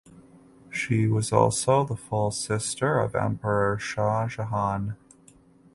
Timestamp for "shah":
3.77-4.27